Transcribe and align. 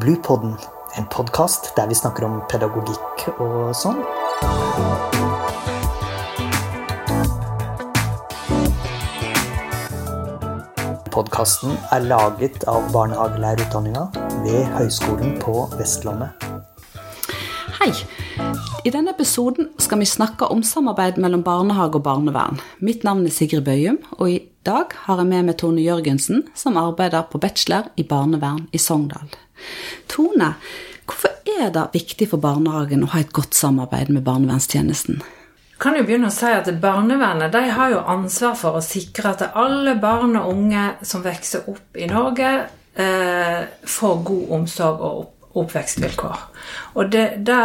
Bluepodden, 0.00 0.56
en 0.96 1.06
podkast 1.08 1.70
der 1.76 1.86
vi 1.88 1.94
snakker 1.96 2.26
om 2.26 2.40
pedagogikk 2.50 3.22
og 3.40 3.70
sånn. 3.72 4.02
Podkasten 11.14 11.78
er 11.96 12.04
laget 12.10 12.66
av 12.68 12.90
barnehagelærerutdanninga 12.92 14.04
ved 14.44 14.68
Høgskolen 14.74 15.38
på 15.40 15.64
Vestlandet. 15.78 16.44
Hei! 17.80 17.88
I 18.84 18.92
denne 18.92 19.16
episoden 19.16 19.72
skal 19.80 20.02
vi 20.04 20.10
snakke 20.10 20.50
om 20.52 20.60
samarbeid 20.60 21.16
mellom 21.16 21.40
barnehage 21.46 21.96
og 21.96 22.04
barnevern. 22.04 22.60
Mitt 22.84 23.02
navn 23.08 23.24
er 23.24 23.32
Sigrid 23.32 23.64
Bøyum, 23.64 23.96
og 24.20 24.28
i 24.28 24.38
dag 24.68 24.92
har 25.06 25.24
jeg 25.24 25.32
med 25.32 25.48
meg 25.48 25.56
Tone 25.62 25.80
Jørgensen, 25.80 26.44
som 26.54 26.76
arbeider 26.76 27.24
på 27.32 27.40
bachelor 27.40 27.88
i 27.96 28.04
barnevern 28.04 28.68
i 28.76 28.82
Sogndal. 28.82 29.32
Tone, 30.10 30.54
hvorfor 31.06 31.34
er 31.58 31.72
det 31.74 31.88
viktig 31.94 32.30
for 32.32 32.42
barnehagen 32.42 33.04
å 33.06 33.12
ha 33.14 33.22
et 33.22 33.34
godt 33.36 33.54
samarbeid 33.54 34.12
med 34.12 34.26
barnevernstjenesten? 34.26 35.22
kan 35.78 35.96
jo 35.96 36.06
begynne 36.06 36.30
å 36.30 36.34
si 36.34 36.48
at 36.48 36.68
Barnevernet 36.80 37.52
de 37.52 37.62
har 37.76 37.92
jo 37.92 38.02
ansvar 38.08 38.56
for 38.58 38.78
å 38.78 38.84
sikre 38.84 39.34
at 39.34 39.42
alle 39.60 39.96
barn 40.00 40.36
og 40.40 40.50
unge 40.54 40.86
som 41.04 41.24
vokser 41.24 41.68
opp 41.68 41.98
i 42.00 42.08
Norge, 42.08 42.52
eh, 42.96 43.62
får 43.84 44.22
god 44.24 44.52
omsorg 44.56 45.02
og 45.04 45.56
oppvekstvilkår. 45.56 46.40
Og 47.00 47.10
det, 47.12 47.26
det 47.44 47.60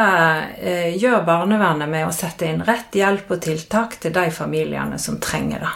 eh, 0.60 0.98
gjør 1.00 1.24
barnevernet 1.28 1.92
med 1.92 2.08
å 2.08 2.16
sette 2.16 2.48
inn 2.48 2.64
rett 2.68 2.96
hjelp 2.96 3.32
og 3.32 3.42
tiltak 3.44 3.98
til 4.04 4.14
de 4.16 4.28
familiene 4.32 5.00
som 5.00 5.20
trenger 5.24 5.64
det. 5.64 5.74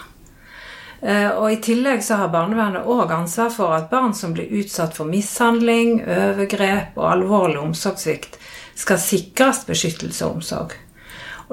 Eh, 1.05 1.29
og 1.29 1.51
I 1.51 1.59
tillegg 1.61 2.01
så 2.03 2.17
har 2.17 2.31
barnevernet 2.33 2.87
òg 2.89 3.11
ansvar 3.13 3.51
for 3.53 3.75
at 3.75 3.91
barn 3.91 4.15
som 4.17 4.33
blir 4.33 4.49
utsatt 4.61 4.95
for 4.97 5.05
mishandling, 5.05 5.99
overgrep 6.01 6.97
og 6.97 7.11
alvorlig 7.11 7.59
omsorgssvikt, 7.61 8.39
skal 8.75 8.99
sikres 8.99 9.61
beskyttelse 9.69 10.25
og 10.25 10.39
omsorg. 10.39 10.73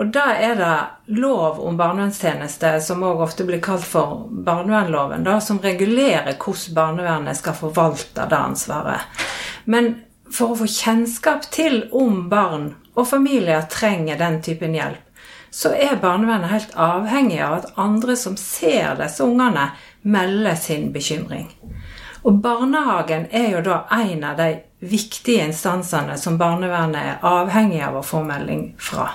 Og 0.01 0.09
da 0.09 0.31
er 0.41 0.55
det 0.57 1.19
lov 1.21 1.61
om 1.61 1.77
barnevernstjeneste, 1.77 2.79
som 2.81 3.05
òg 3.05 3.21
ofte 3.27 3.45
blir 3.45 3.61
kalt 3.61 3.85
for 3.85 4.25
barnevernloven, 4.33 5.29
som 5.45 5.61
regulerer 5.61 6.33
hvordan 6.33 6.79
barnevernet 6.79 7.37
skal 7.37 7.59
forvalte 7.59 8.25
det 8.31 8.39
ansvaret. 8.39 9.05
Men 9.69 9.99
for 10.33 10.55
å 10.55 10.63
få 10.63 10.71
kjennskap 10.71 11.45
til 11.53 11.83
om 11.93 12.31
barn 12.33 12.71
og 12.95 13.05
familier 13.09 13.69
trenger 13.69 14.17
den 14.17 14.41
typen 14.45 14.73
hjelp, 14.77 15.12
så 15.53 15.75
er 15.77 16.01
barnevernet 16.01 16.49
helt 16.49 16.77
avhengig 16.81 17.41
av 17.45 17.59
at 17.59 17.73
andre 17.81 18.17
som 18.17 18.39
ser 18.41 18.97
disse 19.01 19.25
ungene, 19.25 19.69
melder 20.03 20.57
sin 20.59 20.89
bekymring. 20.95 21.51
Og 22.23 22.39
barnehagen 22.43 23.27
er 23.31 23.51
jo 23.53 23.61
da 23.67 23.83
en 23.93 24.25
av 24.25 24.39
de 24.39 24.49
viktige 24.81 25.45
instansene 25.47 26.17
som 26.19 26.39
barnevernet 26.41 27.03
er 27.03 27.27
avhengig 27.27 27.83
av 27.85 27.99
å 28.01 28.07
få 28.07 28.23
melding 28.27 28.73
fra. 28.81 29.11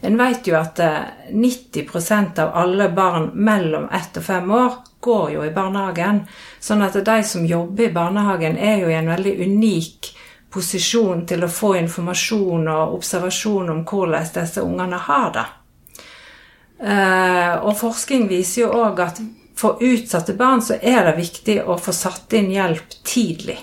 En 0.00 0.16
vet 0.16 0.48
jo 0.48 0.56
at 0.56 0.80
90 1.28 1.84
eh, 1.84 2.44
av 2.44 2.54
alle 2.56 2.88
barn 2.96 3.30
mellom 3.34 3.90
ett 3.92 4.16
og 4.16 4.24
fem 4.24 4.48
år 4.50 4.78
går 5.04 5.30
jo 5.34 5.44
i 5.44 5.52
barnehagen. 5.52 6.22
Sånn 6.60 6.82
at 6.86 6.96
de 7.04 7.18
som 7.24 7.44
jobber 7.46 7.88
i 7.90 7.92
barnehagen, 7.92 8.56
er 8.56 8.80
jo 8.80 8.88
i 8.88 8.96
en 8.96 9.12
veldig 9.12 9.36
unik 9.44 10.10
posisjon 10.50 11.24
til 11.26 11.44
å 11.44 11.52
få 11.52 11.74
informasjon 11.78 12.68
og 12.68 12.94
observasjon 12.98 13.70
om 13.70 13.82
hvordan 13.86 14.30
disse 14.34 14.62
ungene 14.64 14.98
har 15.06 15.32
det. 15.36 15.46
Eh, 16.80 17.54
og 17.60 17.76
forskning 17.76 18.26
viser 18.30 18.64
jo 18.64 18.70
òg 18.80 19.02
at 19.04 19.20
for 19.60 19.82
utsatte 19.84 20.34
barn 20.34 20.62
så 20.64 20.78
er 20.80 21.04
det 21.04 21.18
viktig 21.18 21.58
å 21.68 21.76
få 21.78 21.92
satt 21.92 22.32
inn 22.38 22.48
hjelp 22.54 22.96
tidlig. 23.04 23.58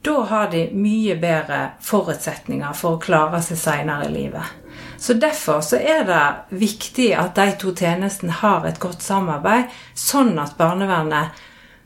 Da 0.00 0.22
har 0.30 0.46
de 0.52 0.68
mye 0.72 1.16
bedre 1.20 1.58
forutsetninger 1.84 2.76
for 2.78 2.96
å 2.96 3.02
klare 3.02 3.42
seg 3.44 3.58
seinere 3.60 4.06
i 4.06 4.14
livet. 4.14 4.56
Så 4.96 5.16
Derfor 5.18 5.60
så 5.60 5.76
er 5.76 6.06
det 6.08 6.56
viktig 6.56 7.10
at 7.18 7.34
de 7.36 7.50
to 7.60 7.74
tjenestene 7.76 8.38
har 8.40 8.64
et 8.68 8.78
godt 8.80 9.02
samarbeid, 9.02 9.68
sånn 9.94 10.38
at 10.38 10.56
barnevernet 10.56 11.36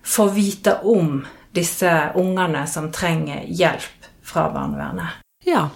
får 0.04 0.30
vite 0.36 0.76
om 0.84 1.24
disse 1.54 1.90
ungene 2.20 2.66
som 2.70 2.92
trenger 2.92 3.46
hjelp 3.48 4.03
fra 4.24 4.48
barnevernet. 4.54 5.20
Ja, 5.44 5.68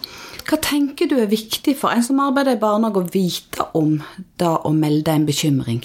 hva 0.48 0.56
tenker 0.64 1.10
du 1.10 1.18
er 1.20 1.28
viktig 1.28 1.74
for 1.76 1.92
en 1.92 2.04
som 2.04 2.20
arbeider 2.24 2.56
i 2.56 2.60
barnehage, 2.60 3.02
å 3.04 3.10
vite 3.12 3.66
om 3.76 3.98
da 4.40 4.56
å 4.64 4.72
melde 4.72 5.12
en 5.12 5.26
bekymring? 5.28 5.82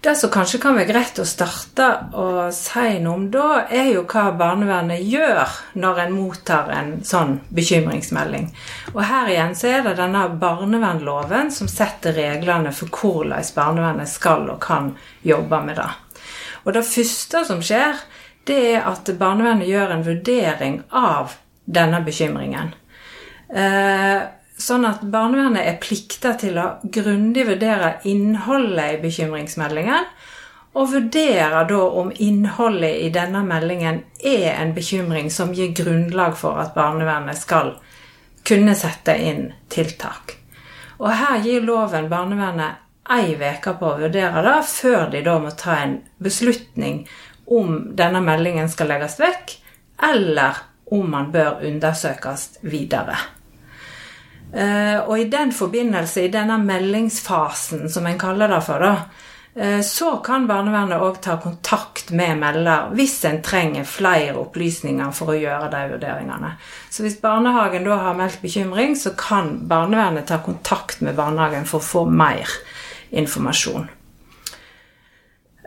Det 0.00 0.14
som 0.16 0.30
kanskje 0.30 0.60
kan 0.62 0.76
være 0.78 0.92
greit 0.92 1.16
å 1.18 1.24
starte 1.26 1.86
å 2.14 2.46
si 2.54 3.00
noe 3.02 3.16
om 3.18 3.24
da, 3.34 3.64
er 3.66 3.90
jo 3.90 4.04
hva 4.06 4.28
barnevernet 4.38 5.02
gjør 5.02 5.56
når 5.82 6.02
en 6.04 6.14
mottar 6.14 6.70
en 6.70 6.92
sånn 7.04 7.40
bekymringsmelding. 7.50 8.46
Og 8.94 9.00
her 9.10 9.32
igjen 9.32 9.56
så 9.58 9.72
er 9.72 9.82
det 9.88 9.96
denne 9.98 10.22
barnevernloven 10.38 11.50
som 11.52 11.68
setter 11.68 12.14
reglene 12.14 12.70
for 12.72 12.94
hvordan 12.94 13.50
barnevernet 13.56 14.12
skal 14.12 14.46
og 14.54 14.62
kan 14.62 14.92
jobbe 15.26 15.60
med 15.66 15.82
det. 15.82 15.90
Og 16.62 16.78
det 16.78 16.86
første 16.86 17.42
som 17.50 17.60
skjer, 17.64 17.98
det 18.48 18.58
er 18.74 18.88
at 18.88 19.10
barnevernet 19.20 19.68
gjør 19.68 19.94
en 19.94 20.04
vurdering 20.06 20.80
av 20.90 21.36
denne 21.68 22.00
bekymringen. 22.04 22.72
Eh, 23.48 24.20
sånn 24.58 24.86
at 24.88 25.04
barnevernet 25.12 25.66
er 25.66 25.78
plikta 25.82 26.34
til 26.40 26.58
å 26.60 26.68
grundig 26.82 27.46
vurdere 27.48 27.98
innholdet 28.08 28.96
i 28.96 29.02
bekymringsmeldingen, 29.04 30.08
og 30.78 30.90
vurdere 30.92 31.62
da 31.68 31.78
om 32.00 32.10
innholdet 32.22 33.04
i 33.06 33.12
denne 33.12 33.40
meldingen 33.46 34.02
er 34.20 34.50
en 34.52 34.74
bekymring 34.76 35.30
som 35.32 35.54
gir 35.56 35.72
grunnlag 35.74 36.36
for 36.38 36.60
at 36.60 36.74
barnevernet 36.76 37.40
skal 37.40 37.72
kunne 38.48 38.76
sette 38.78 39.16
inn 39.16 39.48
tiltak. 39.72 40.36
Og 40.98 41.10
her 41.14 41.40
gir 41.44 41.64
loven 41.66 42.08
barnevernet 42.10 42.84
ei 43.08 43.34
uke 43.34 43.72
på 43.80 43.88
å 43.88 43.98
vurdere 44.02 44.42
det, 44.44 44.56
før 44.68 45.08
de 45.12 45.22
da 45.24 45.38
må 45.40 45.52
ta 45.56 45.78
en 45.82 45.98
beslutning 46.22 47.06
om 47.50 47.80
denne 47.96 48.20
meldingen 48.24 48.68
skal 48.68 48.90
legges 48.92 49.18
vekk, 49.20 49.56
eller 50.12 50.62
om 50.90 51.10
man 51.10 51.32
bør 51.32 51.64
undersøkes 51.68 52.48
videre. 52.68 53.16
Eh, 54.52 54.98
og 55.04 55.18
i 55.20 55.28
den 55.28 55.52
forbindelse, 55.52 56.24
i 56.24 56.32
denne 56.32 56.58
meldingsfasen, 56.62 57.88
som 57.92 58.06
en 58.06 58.20
kaller 58.20 58.48
det 58.48 58.60
for, 58.64 58.80
da, 58.80 58.94
eh, 59.54 59.80
så 59.84 60.16
kan 60.24 60.46
barnevernet 60.48 61.02
òg 61.04 61.20
ta 61.20 61.36
kontakt 61.42 62.10
med 62.10 62.38
melder 62.40 62.88
hvis 62.96 63.18
en 63.28 63.42
trenger 63.44 63.84
flere 63.84 64.38
opplysninger 64.40 65.12
for 65.12 65.34
å 65.34 65.36
gjøre 65.36 65.68
de 65.74 65.84
vurderingene. 65.92 66.54
Så 66.90 67.04
hvis 67.04 67.20
barnehagen 67.20 67.84
da 67.84 68.00
har 68.06 68.16
meldt 68.16 68.40
bekymring, 68.42 68.96
så 68.96 69.12
kan 69.16 69.68
barnevernet 69.68 70.26
ta 70.26 70.38
kontakt 70.38 71.00
med 71.00 71.16
barnehagen 71.16 71.68
for 71.68 71.80
å 71.80 71.88
få 71.90 72.08
mer 72.08 72.48
informasjon. 73.10 73.88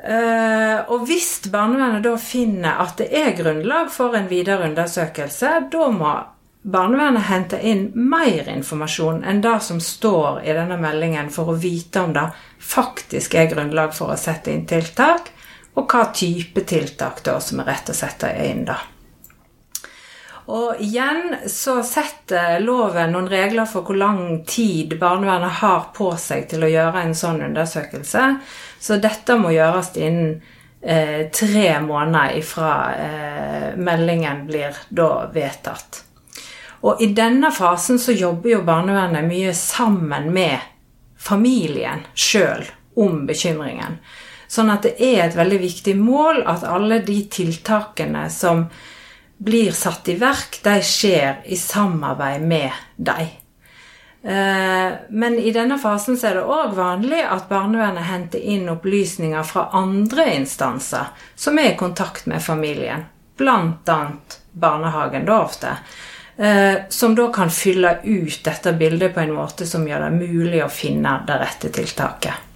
Uh, 0.01 0.81
og 0.89 1.03
hvis 1.05 1.43
barnevernet 1.53 2.01
da 2.01 2.15
finner 2.17 2.79
at 2.81 2.95
det 2.97 3.11
er 3.13 3.35
grunnlag 3.37 3.91
for 3.93 4.17
en 4.17 4.29
videre 4.31 4.65
undersøkelse, 4.71 5.51
da 5.69 5.89
må 5.93 6.13
barnevernet 6.61 7.27
hente 7.29 7.59
inn 7.61 7.83
mer 7.93 8.49
informasjon 8.49 9.21
enn 9.25 9.41
det 9.45 9.57
som 9.65 9.81
står 9.81 10.41
i 10.45 10.55
denne 10.57 10.77
meldingen, 10.81 11.29
for 11.33 11.53
å 11.53 11.57
vite 11.57 12.01
om 12.01 12.15
det 12.17 12.27
faktisk 12.61 13.37
er 13.37 13.51
grunnlag 13.53 13.93
for 13.97 14.13
å 14.13 14.17
sette 14.17 14.53
inn 14.53 14.65
tiltak, 14.69 15.29
og 15.77 15.85
hva 15.85 16.07
type 16.13 16.65
tiltak 16.67 17.21
da 17.25 17.37
som 17.39 17.61
er 17.61 17.71
rett 17.71 17.93
å 17.93 17.97
sette 17.97 18.33
inn. 18.45 18.65
da. 18.65 18.79
Og 20.51 20.81
igjen 20.83 21.35
så 21.47 21.77
setter 21.85 22.59
loven 22.59 23.13
noen 23.13 23.29
regler 23.29 23.69
for 23.69 23.87
hvor 23.87 23.95
lang 23.95 24.41
tid 24.49 24.97
barnevernet 24.99 25.61
har 25.61 25.91
på 25.95 26.09
seg 26.19 26.49
til 26.51 26.65
å 26.65 26.71
gjøre 26.71 27.05
en 27.05 27.15
sånn 27.15 27.39
undersøkelse. 27.45 28.25
Så 28.81 28.97
dette 29.01 29.37
må 29.37 29.53
gjøres 29.53 29.93
innen 30.01 30.39
eh, 30.81 31.29
tre 31.33 31.75
måneder 31.85 32.39
ifra 32.41 32.71
eh, 32.97 33.67
meldingen 33.77 34.47
blir 34.47 34.77
da 34.89 35.27
vedtatt. 35.33 36.01
Og 36.81 37.01
i 37.05 37.11
denne 37.13 37.51
fasen 37.53 38.01
så 38.01 38.15
jobber 38.17 38.55
jo 38.55 38.63
barnevernet 38.65 39.27
mye 39.27 39.53
sammen 39.53 40.31
med 40.33 40.57
familien 41.21 42.01
sjøl 42.17 42.65
om 42.97 43.27
bekymringen. 43.29 43.99
Sånn 44.51 44.71
at 44.73 44.87
det 44.87 44.95
er 44.97 45.27
et 45.27 45.37
veldig 45.37 45.59
viktig 45.61 45.93
mål 46.01 46.41
at 46.49 46.65
alle 46.67 46.99
de 47.05 47.21
tiltakene 47.31 48.25
som 48.33 48.65
blir 49.41 49.71
satt 49.77 50.09
i 50.11 50.17
verk, 50.21 50.59
de 50.65 50.81
skjer 50.85 51.45
i 51.49 51.57
samarbeid 51.57 52.43
med 52.45 52.81
deg. 52.97 53.40
Eh, 54.23 54.91
men 55.09 55.39
i 55.39 55.51
denne 55.51 55.79
fasen 55.81 56.17
så 56.17 56.27
er 56.29 56.37
det 56.37 56.43
òg 56.45 56.75
vanlig 56.77 57.23
at 57.25 57.47
barnevernet 57.49 58.05
henter 58.05 58.43
inn 58.53 58.69
opplysninger 58.69 59.43
fra 59.47 59.69
andre 59.73 60.27
instanser 60.35 61.09
som 61.35 61.57
er 61.57 61.71
i 61.71 61.77
kontakt 61.79 62.27
med 62.29 62.43
familien, 62.43 63.07
bl.a. 63.37 63.99
barnehagen, 64.51 65.25
da 65.25 65.39
ofte. 65.41 65.73
Eh, 66.37 66.85
som 66.89 67.15
da 67.17 67.31
kan 67.33 67.49
fylle 67.49 67.97
ut 68.03 68.43
dette 68.45 68.73
bildet 68.77 69.13
på 69.13 69.23
en 69.25 69.33
måte 69.33 69.65
som 69.65 69.87
gjør 69.87 70.05
det 70.05 70.13
mulig 70.19 70.61
å 70.63 70.69
finne 70.69 71.17
det 71.27 71.37
rette 71.41 71.71
tiltaket. 71.73 72.47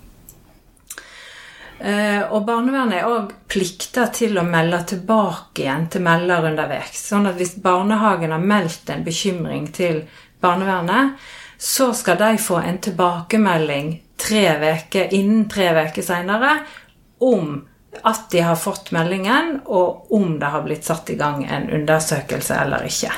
Eh, 1.79 2.21
og 2.31 2.45
barnevernet 2.47 3.01
er 3.01 3.09
òg 3.09 3.33
plikta 3.51 4.05
til 4.13 4.37
å 4.39 4.45
melde 4.47 4.79
tilbake 4.93 5.65
igjen 5.65 5.89
til 5.91 6.05
melder 6.05 6.47
underveis. 6.51 7.01
Sånn 7.09 7.25
at 7.29 7.41
hvis 7.41 7.57
barnehagen 7.61 8.31
har 8.31 8.45
meldt 8.53 8.93
en 8.93 9.03
bekymring 9.05 9.67
til 9.75 10.05
barnevernet, 10.41 11.17
så 11.65 11.93
skal 11.93 12.17
de 12.17 12.37
få 12.37 12.59
en 12.61 12.77
tilbakemelding 12.77 13.87
tre 14.21 14.43
veker, 14.61 15.13
innen 15.17 15.47
tre 15.49 15.71
uker 15.73 16.05
seinere 16.05 16.59
om 17.25 17.55
at 18.05 18.27
de 18.29 18.43
har 18.45 18.59
fått 18.59 18.91
meldingen, 18.93 19.63
og 19.65 20.13
om 20.13 20.35
det 20.39 20.51
har 20.53 20.61
blitt 20.61 20.85
satt 20.85 21.09
i 21.09 21.17
gang 21.17 21.41
en 21.47 21.65
undersøkelse 21.73 22.59
eller 22.67 22.85
ikke. 22.85 23.09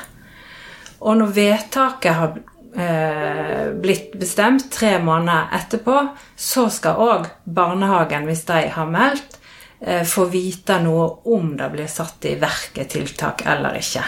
Og 1.04 1.20
når 1.20 1.36
vedtaket 1.36 2.20
har 2.22 2.40
eh, 2.80 3.68
blitt 3.84 4.16
bestemt 4.16 4.70
tre 4.72 4.96
måneder 5.04 5.52
etterpå, 5.60 6.00
så 6.36 6.70
skal 6.72 7.04
òg 7.04 7.30
barnehagen, 7.44 8.30
hvis 8.32 8.48
de 8.48 8.64
har 8.80 8.92
meldt, 8.96 9.42
eh, 9.82 10.06
få 10.08 10.30
vite 10.32 10.80
noe 10.88 11.10
om 11.36 11.58
det 11.60 11.74
blir 11.76 11.92
satt 11.92 12.32
i 12.32 12.38
verk 12.40 12.80
tiltak 12.88 13.44
eller 13.44 13.76
ikke. 13.82 14.08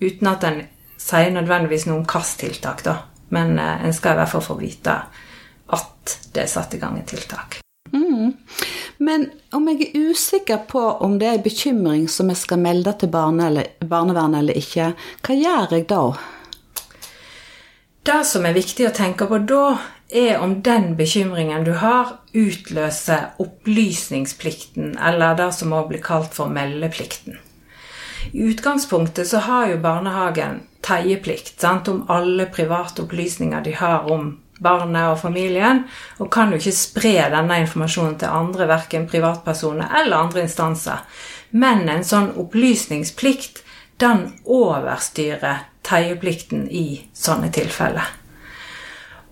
Uten 0.00 0.36
at 0.38 0.48
en 0.48 0.62
sier 0.96 1.34
nødvendigvis 1.36 1.90
noe 1.90 2.00
om 2.00 2.06
hvilket 2.08 2.38
tiltak, 2.46 2.88
da. 2.88 3.02
Men 3.34 3.58
eh, 3.58 3.84
en 3.86 3.94
skal 3.96 4.14
i 4.14 4.22
hvert 4.22 4.32
fall 4.34 4.46
få 4.46 4.58
vite 4.60 4.96
at 5.74 6.16
det 6.34 6.44
er 6.44 6.50
satt 6.50 6.74
i 6.76 6.80
gang 6.82 6.98
et 7.00 7.08
tiltak. 7.10 7.60
Mm. 7.94 8.34
Men 8.98 9.26
om 9.54 9.66
jeg 9.70 9.88
er 9.88 10.10
usikker 10.10 10.64
på 10.70 10.82
om 11.04 11.18
det 11.18 11.28
er 11.28 11.38
en 11.38 11.44
bekymring 11.44 12.06
som 12.10 12.30
jeg 12.30 12.40
skal 12.42 12.62
melde 12.62 12.94
til 12.98 13.10
barne 13.12 13.48
eller, 13.50 13.74
barnevernet 13.80 14.42
eller 14.42 14.58
ikke, 14.60 14.92
hva 15.26 15.36
gjør 15.38 15.76
jeg 15.76 15.86
da? 15.90 16.04
Det 18.04 18.20
som 18.28 18.44
er 18.44 18.56
viktig 18.56 18.88
å 18.88 18.94
tenke 18.94 19.26
på 19.30 19.38
da, 19.48 19.78
er 20.14 20.42
om 20.44 20.58
den 20.62 20.92
bekymringen 20.98 21.64
du 21.64 21.72
har, 21.80 22.18
utløser 22.36 23.32
opplysningsplikten, 23.40 24.98
eller 25.00 25.38
det 25.38 25.48
som 25.56 25.72
også 25.72 25.90
blir 25.90 26.02
kalt 26.04 26.36
for 26.36 26.52
meldeplikten. 26.52 27.38
I 28.32 28.50
utgangspunktet 28.50 29.28
så 29.28 29.40
har 29.48 29.70
jo 29.72 29.80
barnehagen 29.80 30.60
teieplikt 30.84 31.60
sant, 31.60 31.88
om 31.88 32.04
alle 32.12 32.46
private 32.52 33.04
opplysninger 33.04 33.64
de 33.64 33.74
har 33.78 34.10
om 34.12 34.32
barnet 34.62 35.10
og 35.10 35.20
familien, 35.20 35.84
og 36.22 36.30
kan 36.32 36.52
jo 36.52 36.60
ikke 36.60 36.76
spre 36.76 37.14
denne 37.32 37.60
informasjonen 37.64 38.18
til 38.20 38.32
andre, 38.32 38.68
verken 38.70 39.08
privatpersoner 39.10 39.90
eller 40.00 40.26
andre 40.26 40.44
instanser. 40.44 41.02
Men 41.50 41.88
en 41.90 42.04
sånn 42.06 42.32
opplysningsplikt, 42.40 43.62
den 44.02 44.26
overstyrer 44.50 45.66
teieplikten 45.86 46.66
i 46.70 47.04
sånne 47.14 47.50
tilfeller. 47.54 48.06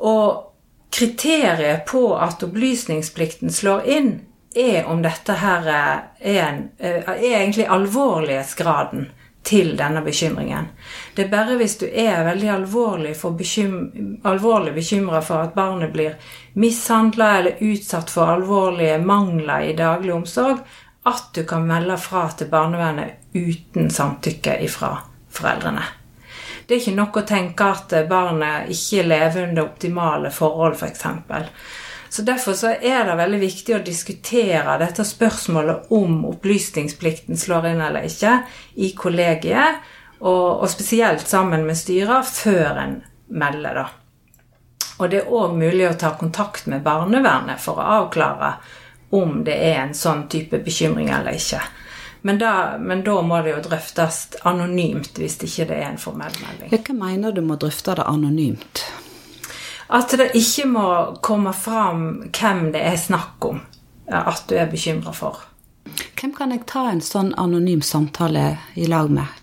Og 0.02 0.52
kriteriet 0.93 1.87
på 1.88 2.12
at 2.19 2.43
opplysningsplikten 2.44 3.50
slår 3.55 3.88
inn, 3.88 4.12
er 4.52 4.84
om 4.90 5.00
dette 5.00 5.38
her 5.40 5.69
er, 5.72 6.00
en, 6.20 6.66
er 6.76 7.06
egentlig 7.16 7.64
alvorlighetsgraden 7.72 9.06
til 9.43 9.77
denne 9.77 10.03
bekymringen. 10.05 10.69
Det 11.15 11.25
er 11.25 11.33
bare 11.33 11.56
hvis 11.59 11.79
du 11.81 11.87
er 11.87 12.25
veldig 12.27 12.50
alvorlig, 12.55 13.15
bekym 13.39 14.21
alvorlig 14.25 14.75
bekymra 14.75 15.23
for 15.23 15.43
at 15.43 15.55
barnet 15.55 15.93
blir 15.93 16.15
mishandla 16.55 17.31
eller 17.39 17.65
utsatt 17.73 18.11
for 18.11 18.31
alvorlige 18.37 19.00
mangler 19.03 19.71
i 19.71 19.77
daglig 19.77 20.15
omsorg, 20.15 20.62
at 21.05 21.33
du 21.35 21.43
kan 21.44 21.67
melde 21.67 21.99
fra 21.99 22.29
til 22.31 22.50
barnevernet 22.53 23.35
uten 23.35 23.91
samtykke 23.91 24.61
ifra 24.62 24.94
foreldrene. 25.31 25.83
Det 26.67 26.77
er 26.77 26.81
ikke 26.85 26.94
nok 26.97 27.17
å 27.19 27.27
tenke 27.27 27.67
at 27.75 27.94
barnet 28.09 28.71
ikke 28.71 29.03
lever 29.09 29.49
under 29.49 29.65
optimale 29.67 30.31
forhold, 30.31 30.79
f.eks. 30.79 31.03
Så 32.12 32.23
Derfor 32.23 32.53
så 32.53 32.75
er 32.76 33.06
det 33.09 33.14
veldig 33.17 33.38
viktig 33.41 33.73
å 33.73 33.85
diskutere 33.85 34.75
dette 34.82 35.05
spørsmålet 35.09 35.87
om 35.97 36.26
opplysningsplikten 36.29 37.38
slår 37.41 37.70
inn 37.70 37.81
eller 37.81 38.05
ikke, 38.05 38.35
i 38.85 38.91
kollegiet, 38.93 39.79
og, 40.20 40.61
og 40.61 40.69
spesielt 40.69 41.25
sammen 41.25 41.64
med 41.64 41.79
styret, 41.81 42.29
før 42.29 42.82
en 42.82 42.99
melder, 43.32 43.81
da. 43.81 43.87
Og 44.99 45.09
det 45.09 45.23
er 45.23 45.32
òg 45.32 45.56
mulig 45.56 45.88
å 45.88 45.97
ta 45.97 46.12
kontakt 46.20 46.69
med 46.69 46.85
barnevernet 46.85 47.64
for 47.64 47.81
å 47.81 47.88
avklare 48.03 48.58
om 49.17 49.41
det 49.49 49.56
er 49.73 49.81
en 49.87 49.97
sånn 49.97 50.26
type 50.29 50.61
bekymring 50.61 51.08
eller 51.17 51.41
ikke. 51.41 51.65
Men 52.29 52.44
da, 52.44 52.76
men 52.76 53.00
da, 53.08 53.17
må 53.25 53.41
det 53.41 53.56
jo 53.56 53.65
drøftes 53.70 54.19
anonymt 54.44 55.17
hvis 55.17 55.41
ikke 55.49 55.70
det 55.73 55.81
er 55.81 55.88
en 55.94 56.03
formell 56.05 56.37
melding. 56.44 56.76
Hva 56.76 57.00
mener 57.06 57.32
du 57.32 57.41
må 57.41 57.56
drøfte 57.56 57.97
det 57.97 58.05
anonymt? 58.05 58.85
At 59.93 60.15
det 60.17 60.31
ikke 60.39 60.67
må 60.73 60.89
komme 61.25 61.53
fram 61.53 62.31
hvem 62.33 62.71
det 62.73 62.81
er 62.93 62.97
snakk 63.00 63.44
om 63.44 63.61
at 64.09 64.44
du 64.49 64.56
er 64.56 64.71
bekymra 64.71 65.12
for. 65.17 65.43
Hvem 66.19 66.33
kan 66.37 66.53
jeg 66.55 66.65
ta 66.71 66.87
en 66.91 67.03
sånn 67.05 67.33
anonym 67.41 67.83
samtale 67.85 68.56
i 68.79 68.87
lag 68.89 69.11
med? 69.12 69.41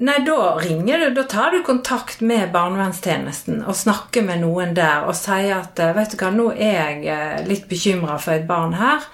Nei, 0.00 0.16
da 0.24 0.56
ringer 0.56 1.02
du. 1.02 1.10
Da 1.18 1.26
tar 1.28 1.52
du 1.52 1.62
kontakt 1.64 2.22
med 2.24 2.52
barnevernstjenesten 2.54 3.60
og 3.68 3.76
snakker 3.76 4.24
med 4.24 4.40
noen 4.40 4.72
der 4.76 5.04
og 5.04 5.16
sier 5.18 5.58
at 5.58 5.80
vet 5.96 6.14
du 6.14 6.22
hva, 6.22 6.30
nå 6.32 6.46
er 6.56 6.78
jeg 6.78 7.02
eh, 7.12 7.42
litt 7.48 7.66
bekymra 7.68 8.16
for 8.16 8.38
et 8.38 8.48
barn 8.48 8.72
her. 8.80 9.04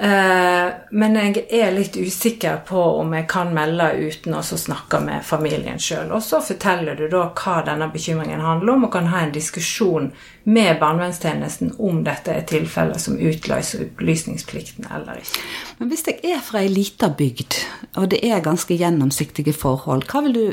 Eh, 0.00 0.66
men 0.90 1.16
jeg 1.18 1.40
er 1.58 1.72
litt 1.74 1.96
usikker 1.98 2.60
på 2.68 2.78
om 3.00 3.16
jeg 3.16 3.24
kan 3.26 3.48
melde 3.50 3.88
uten 3.98 4.36
å 4.38 4.44
snakke 4.46 5.00
med 5.02 5.24
familien 5.26 5.80
sjøl. 5.82 6.12
Og 6.14 6.22
så 6.22 6.38
forteller 6.44 6.94
du 6.94 7.08
da 7.10 7.24
hva 7.34 7.56
denne 7.66 7.88
bekymringen 7.90 8.44
handler 8.44 8.76
om, 8.76 8.86
og 8.86 8.92
kan 8.94 9.10
ha 9.10 9.24
en 9.24 9.34
diskusjon 9.34 10.12
med 10.46 10.78
barnevernstjenesten 10.78 11.74
om 11.82 12.04
dette 12.06 12.30
er 12.30 12.46
tilfeller 12.46 13.02
som 13.02 13.18
utløser 13.18 13.88
opplysningsplikten 13.88 14.86
eller 14.86 15.18
ikke. 15.24 15.42
Men 15.80 15.90
hvis 15.90 16.06
jeg 16.06 16.22
er 16.30 16.46
fra 16.46 16.62
ei 16.62 16.70
lita 16.70 17.10
bygd, 17.10 17.58
og 17.98 18.08
det 18.14 18.22
er 18.22 18.46
ganske 18.46 18.78
gjennomsiktige 18.78 19.56
forhold, 19.56 20.06
hva 20.06 20.22
vil 20.28 20.38
du 20.38 20.46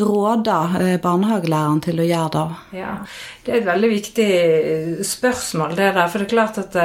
råde 0.00 0.58
eh, 0.80 0.96
barnehagelæreren 1.04 1.84
til 1.84 2.00
å 2.00 2.08
gjøre 2.08 2.34
da? 2.40 2.48
Ja, 2.72 2.98
Det 3.44 3.52
er 3.52 3.60
et 3.60 3.72
veldig 3.74 3.96
viktig 3.98 4.34
spørsmål, 5.04 5.76
det 5.76 5.92
der. 5.92 6.06
For 6.08 6.22
det 6.22 6.30
er 6.30 6.36
klart 6.38 6.64
at 6.64 6.84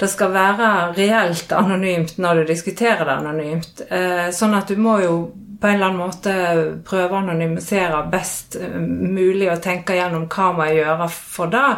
det 0.00 0.08
skal 0.08 0.32
være 0.32 0.68
reelt 0.96 1.52
anonymt 1.52 2.16
når 2.18 2.40
du 2.40 2.52
diskuterer 2.52 3.04
det 3.04 3.16
anonymt. 3.18 3.82
Eh, 3.88 4.28
sånn 4.32 4.56
at 4.56 4.72
du 4.72 4.80
må 4.80 4.96
jo 5.02 5.16
på 5.60 5.68
en 5.68 5.76
eller 5.76 5.90
annen 5.90 6.00
måte 6.00 6.36
prøve 6.88 7.12
å 7.12 7.20
anonymisere 7.20 8.06
best 8.12 8.56
eh, 8.56 8.78
mulig 8.80 9.50
og 9.52 9.60
tenke 9.64 9.98
gjennom 9.98 10.24
hva 10.32 10.54
må 10.56 10.70
jeg 10.70 10.80
gjøre 10.80 11.10
for 11.12 11.52
det. 11.52 11.68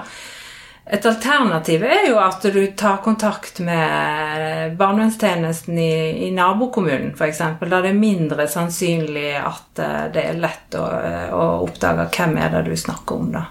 Et 0.93 1.05
alternativ 1.07 1.85
er 1.87 2.09
jo 2.09 2.17
at 2.19 2.43
du 2.43 2.61
tar 2.79 3.03
kontakt 3.05 3.61
med 3.63 4.75
barnevernstjenesten 4.79 5.79
i, 5.79 6.27
i 6.27 6.31
nabokommunen 6.35 7.15
f.eks., 7.15 7.43
der 7.61 7.71
det 7.71 7.93
er 7.93 7.99
mindre 7.99 8.49
sannsynlig 8.51 9.31
at 9.39 9.83
eh, 9.83 10.03
det 10.15 10.27
er 10.31 10.43
lett 10.43 10.79
å, 10.79 10.87
å 11.35 11.47
oppdage 11.67 12.07
hvem 12.15 12.39
er 12.39 12.55
det 12.55 12.69
du 12.71 12.77
snakker 12.79 13.19
om. 13.19 13.33
da. 13.35 13.49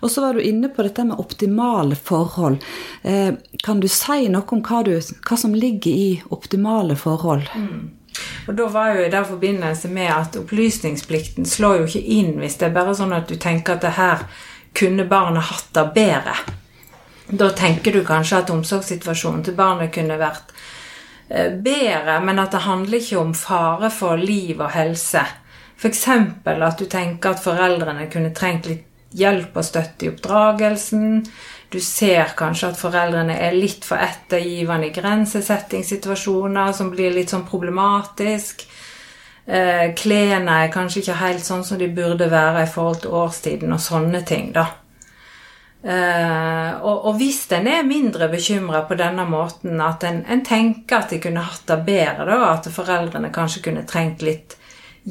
Og 0.00 0.10
så 0.10 0.22
var 0.24 0.34
du 0.34 0.42
inne 0.42 0.68
på 0.68 0.84
dette 0.86 1.04
med 1.04 1.18
optimale 1.18 1.96
forhold. 1.96 2.58
Eh, 3.02 3.34
kan 3.64 3.80
du 3.80 3.88
si 3.90 4.28
noe 4.30 4.46
om 4.54 4.62
hva, 4.62 4.82
du, 4.86 4.94
hva 4.98 5.38
som 5.38 5.54
ligger 5.54 5.90
i 5.90 6.10
optimale 6.34 6.96
forhold? 6.98 7.48
Mm. 7.54 7.98
Og 8.48 8.54
da 8.56 8.66
var 8.72 8.94
jo 8.94 9.04
i 9.04 9.10
den 9.12 9.24
forbindelse 9.24 9.88
med 9.92 10.10
at 10.12 10.36
opplysningsplikten 10.40 11.46
slår 11.46 11.82
jo 11.82 11.88
ikke 11.90 12.14
inn 12.18 12.38
hvis 12.40 12.56
det 12.60 12.70
er 12.70 12.78
bare 12.78 12.94
sånn 12.96 13.14
at 13.14 13.28
du 13.28 13.36
tenker 13.38 13.76
at 13.76 13.84
det 13.84 13.96
her 13.98 14.24
kunne 14.78 15.06
barnet 15.08 15.50
hatt 15.50 15.68
det 15.74 15.84
bedre. 15.94 16.36
Da 17.28 17.50
tenker 17.52 17.92
du 17.92 18.00
kanskje 18.06 18.42
at 18.42 18.50
omsorgssituasjonen 18.52 19.44
til 19.44 19.56
barnet 19.58 19.92
kunne 19.94 20.16
vært 20.20 20.54
eh, 21.28 21.52
bedre, 21.52 22.18
men 22.24 22.40
at 22.40 22.54
det 22.56 22.64
handler 22.64 23.02
ikke 23.02 23.20
om 23.20 23.34
fare 23.36 23.90
for 23.92 24.16
liv 24.16 24.56
og 24.62 24.72
helse. 24.72 25.24
F.eks. 25.78 26.06
at 26.08 26.78
du 26.80 26.86
tenker 26.90 27.36
at 27.36 27.42
foreldrene 27.44 28.08
kunne 28.10 28.32
trengt 28.34 28.66
litt 28.66 28.87
hjelp 29.16 29.56
og 29.56 29.64
støtte 29.64 30.06
i 30.06 30.10
oppdragelsen. 30.12 31.22
Du 31.72 31.78
ser 31.84 32.32
kanskje 32.36 32.72
at 32.72 32.80
foreldrene 32.80 33.36
er 33.44 33.56
litt 33.56 33.84
for 33.84 34.00
ettergivende 34.00 34.88
i 34.88 34.94
grensesettingssituasjoner 34.96 36.72
som 36.76 36.92
blir 36.92 37.12
litt 37.14 37.32
sånn 37.34 37.46
problematisk. 37.48 38.64
Eh, 39.48 39.94
klærne 39.96 40.62
er 40.64 40.72
kanskje 40.72 41.02
ikke 41.02 41.22
helt 41.22 41.44
sånn 41.44 41.64
som 41.64 41.80
de 41.80 41.88
burde 41.92 42.28
være 42.32 42.66
i 42.66 42.70
forhold 42.72 43.02
til 43.04 43.16
årstiden 43.16 43.72
og 43.72 43.80
sånne 43.80 44.20
ting, 44.28 44.52
da. 44.56 44.66
Eh, 45.78 46.70
og, 46.82 47.04
og, 47.06 47.14
hvis 47.20 47.44
en 47.54 47.68
er 47.70 47.86
mindre 47.86 48.26
bekymra 48.32 48.82
på 48.88 48.96
denne 48.98 49.24
måten, 49.28 49.78
at 49.80 50.04
en, 50.04 50.24
en, 50.26 50.42
tenker 50.44 50.98
at 50.98 51.14
de 51.14 51.20
kunne 51.22 51.44
hatt 51.46 51.64
det 51.70 51.78
bedre, 51.86 52.26
da, 52.28 52.52
at 52.56 52.68
foreldrene 52.74 53.30
kanskje 53.32 53.62
kunne 53.68 53.86
trengt 53.88 54.24
litt 54.26 54.57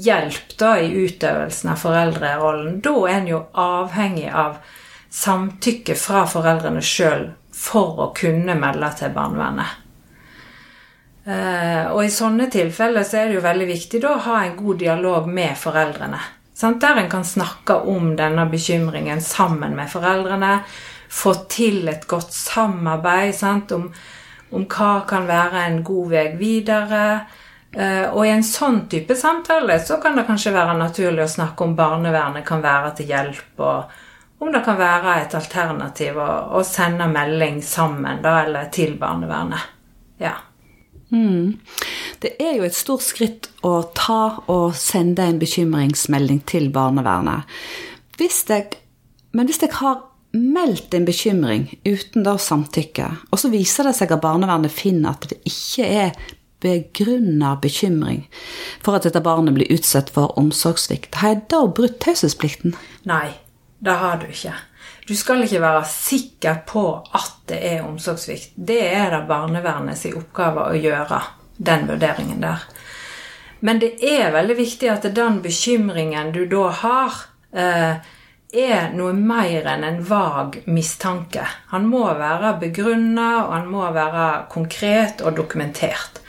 hjelp 0.06 0.54
da 0.60 0.76
i 0.82 0.92
utøvelsen 1.06 1.72
av 1.74 1.82
foreldrerollen, 1.82 2.80
da 2.86 2.96
er 3.08 3.18
en 3.20 3.32
jo 3.32 3.42
avhengig 3.58 4.30
av 4.30 4.60
samtykke 5.14 5.96
fra 5.98 6.26
foreldrene 6.30 6.84
sjøl 6.84 7.30
for 7.58 8.02
å 8.04 8.14
kunne 8.16 8.58
melde 8.60 8.90
til 9.00 9.14
barnevernet. 9.16 9.84
Eh, 11.28 11.88
og 11.92 12.06
i 12.06 12.12
sånne 12.14 12.48
tilfeller 12.52 13.04
så 13.04 13.22
er 13.22 13.30
det 13.30 13.40
jo 13.40 13.44
veldig 13.44 13.68
viktig 13.68 14.00
da 14.04 14.14
å 14.16 14.26
ha 14.30 14.42
en 14.46 14.56
god 14.56 14.78
dialog 14.84 15.26
med 15.28 15.58
foreldrene. 15.60 16.20
Sant? 16.58 16.80
Der 16.82 17.02
en 17.02 17.10
kan 17.12 17.26
snakke 17.28 17.82
om 17.92 18.14
denne 18.18 18.48
bekymringen 18.50 19.22
sammen 19.22 19.76
med 19.76 19.92
foreldrene. 19.92 20.62
få 21.10 21.34
til 21.50 21.88
et 21.88 22.08
godt 22.08 22.34
samarbeid 22.34 23.36
sant? 23.36 23.72
Om, 23.72 23.92
om 24.52 24.66
hva 24.66 25.06
kan 25.08 25.28
være 25.28 25.66
en 25.66 25.84
god 25.84 26.10
vei 26.10 26.28
videre. 26.36 27.28
Eh, 27.72 28.08
og 28.10 28.24
i 28.26 28.32
en 28.32 28.46
sånn 28.46 28.86
type 28.90 29.16
samtale 29.18 29.80
så 29.84 30.00
kan 30.02 30.16
det 30.18 30.28
kanskje 30.28 30.56
være 30.56 30.78
naturlig 30.80 31.26
å 31.26 31.32
snakke 31.32 31.66
om 31.66 31.76
barnevernet 31.78 32.46
kan 32.48 32.64
være 32.64 32.94
til 32.98 33.12
hjelp, 33.12 33.60
og 33.60 34.44
om 34.44 34.52
det 34.54 34.62
kan 34.66 34.78
være 34.80 35.18
et 35.24 35.36
alternativ 35.38 36.20
å, 36.22 36.30
å 36.58 36.64
sende 36.66 37.10
melding 37.12 37.60
sammen, 37.66 38.22
da, 38.24 38.40
eller 38.46 38.70
til 38.74 38.96
barnevernet. 39.02 39.74
Ja. 40.22 40.38
Mm. 41.12 41.58
Det 42.20 42.34
er 42.42 42.58
jo 42.58 42.66
et 42.68 42.76
stort 42.76 43.06
skritt 43.06 43.50
å 43.66 43.80
ta 43.96 44.44
og 44.52 44.76
sende 44.78 45.26
en 45.28 45.40
bekymringsmelding 45.42 46.42
til 46.50 46.70
barnevernet. 46.74 47.48
Hvis 48.18 48.44
jeg, 48.50 48.80
men 49.38 49.50
hvis 49.50 49.62
jeg 49.62 49.76
har 49.78 50.02
meldt 50.38 50.94
en 50.94 51.06
bekymring 51.08 51.68
uten 51.86 52.26
da 52.26 52.36
samtykke, 52.42 53.10
og 53.32 53.42
så 53.42 53.52
viser 53.54 53.88
det 53.88 53.96
seg 53.98 54.12
at 54.14 54.24
barnevernet 54.24 54.74
finner 54.74 55.16
at 55.16 55.30
det 55.32 55.40
ikke 55.48 55.88
er 55.88 56.28
begrunna 56.64 57.56
bekymring 57.62 58.24
for 58.84 58.98
at 58.98 59.06
dette 59.08 59.22
barnet 59.22 59.56
blir 59.58 59.72
utsatt 59.74 60.10
for 60.14 60.34
omsorgssvikt, 60.40 61.16
har 61.22 61.36
jeg 61.36 61.44
da 61.54 61.66
brutt 61.68 62.00
taushetsplikten? 62.04 62.76
Nei, 63.10 63.30
det 63.80 63.98
har 64.02 64.18
du 64.22 64.28
ikke. 64.32 64.56
Du 65.08 65.16
skal 65.16 65.46
ikke 65.46 65.62
være 65.64 65.86
sikker 65.88 66.64
på 66.68 66.84
at 67.16 67.38
det 67.48 67.62
er 67.64 67.86
omsorgssvikt. 67.88 68.58
Det 68.58 68.82
er 68.90 69.14
det 69.14 69.24
barnevernets 69.30 70.04
oppgave 70.12 70.66
å 70.68 70.76
gjøre, 70.76 71.22
den 71.58 71.88
vurderingen 71.88 72.44
der. 72.44 72.66
Men 73.60 73.80
det 73.82 73.96
er 74.04 74.34
veldig 74.36 74.58
viktig 74.58 74.92
at 74.92 75.08
den 75.16 75.40
bekymringen 75.42 76.34
du 76.36 76.44
da 76.52 76.68
har, 76.82 77.16
eh, 77.54 77.96
er 78.54 78.92
noe 78.94 79.14
mer 79.14 79.66
enn 79.68 79.84
en 79.84 80.04
vag 80.04 80.62
mistanke. 80.68 81.46
Han 81.72 81.88
må 81.88 82.04
være 82.18 82.60
begrunna, 82.60 83.48
og 83.48 83.54
han 83.54 83.68
må 83.72 83.88
være 83.94 84.48
konkret 84.52 85.22
og 85.22 85.36
dokumentert. 85.36 86.22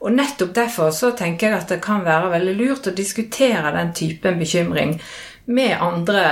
Og 0.00 0.12
nettopp 0.12 0.52
derfor 0.54 0.90
så 0.94 1.12
tenker 1.16 1.48
jeg 1.48 1.60
at 1.60 1.72
det 1.72 1.80
kan 1.84 2.04
være 2.04 2.32
veldig 2.34 2.56
lurt 2.58 2.90
å 2.90 2.94
diskutere 2.96 3.72
den 3.76 3.94
typen 3.96 4.38
bekymring 4.38 4.98
med 5.46 5.76
andre 5.80 6.24